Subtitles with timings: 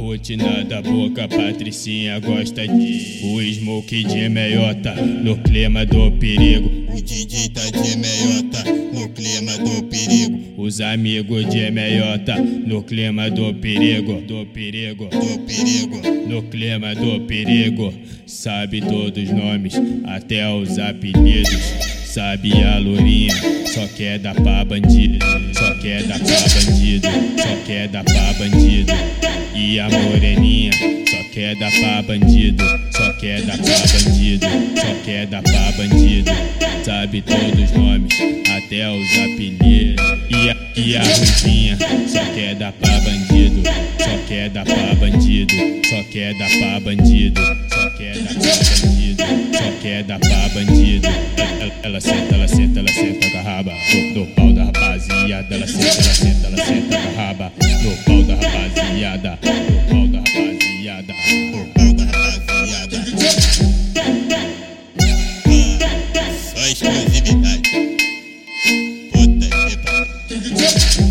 [0.00, 6.68] rotina da boca, Patricinha gosta de O smoke de meiota, no clima do perigo.
[6.92, 10.40] O DJ tá de meiota, no clima do perigo.
[10.56, 14.20] Os amigos de meiota, no clima do perigo.
[14.22, 16.00] Do perigo, Do perigo.
[16.28, 17.92] No clima do perigo.
[18.26, 19.74] Sabe todos os nomes,
[20.04, 21.90] até os apelidos.
[22.04, 23.32] Sabe a lourinha,
[23.66, 25.24] só quer dar pra bandido,
[25.56, 26.79] só quer dar pra bandido,
[27.70, 28.92] quer dar pra bandido.
[29.54, 30.72] E a moreninha,
[31.08, 36.32] só quer dar pra bandido, só quer dar pra bandido, só quer dar pra bandido.
[36.84, 38.12] Sabe todos os nomes,
[38.56, 40.04] até os apelidos.
[40.30, 41.78] E a, e a ruivinha,
[42.08, 43.62] só quer dar pra bandido,
[43.98, 45.54] só quer dar pra bandido,
[45.88, 47.40] só quer dar pra bandido,
[47.72, 51.08] só quer dar pra bandido, só quer dar pra bandido.
[51.60, 55.49] Ela, ela senta, ela senta, ela senta com a raba no, no pau da rapaziada.
[59.00, 59.38] rapaziada.
[59.42, 61.14] O pau da rapaziada.
[61.54, 61.90] O pau
[62.36, 62.96] rapaziada.
[66.36, 67.62] Só exclusividade.
[69.12, 71.09] Puta que pariu.